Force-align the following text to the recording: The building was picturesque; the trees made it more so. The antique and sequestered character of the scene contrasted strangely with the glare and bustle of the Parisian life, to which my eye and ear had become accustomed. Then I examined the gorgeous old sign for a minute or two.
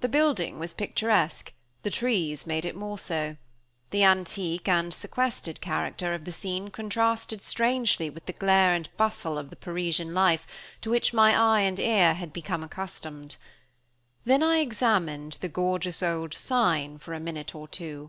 The 0.00 0.08
building 0.08 0.58
was 0.58 0.72
picturesque; 0.72 1.52
the 1.82 1.90
trees 1.90 2.46
made 2.46 2.64
it 2.64 2.74
more 2.74 2.96
so. 2.96 3.36
The 3.90 4.02
antique 4.02 4.66
and 4.66 4.94
sequestered 4.94 5.60
character 5.60 6.14
of 6.14 6.24
the 6.24 6.32
scene 6.32 6.70
contrasted 6.70 7.42
strangely 7.42 8.08
with 8.08 8.24
the 8.24 8.32
glare 8.32 8.72
and 8.74 8.88
bustle 8.96 9.36
of 9.36 9.50
the 9.50 9.56
Parisian 9.56 10.14
life, 10.14 10.46
to 10.80 10.88
which 10.88 11.12
my 11.12 11.36
eye 11.38 11.60
and 11.60 11.78
ear 11.78 12.14
had 12.14 12.32
become 12.32 12.62
accustomed. 12.64 13.36
Then 14.24 14.42
I 14.42 14.60
examined 14.60 15.36
the 15.42 15.48
gorgeous 15.50 16.02
old 16.02 16.32
sign 16.32 16.96
for 16.96 17.12
a 17.12 17.20
minute 17.20 17.54
or 17.54 17.68
two. 17.68 18.08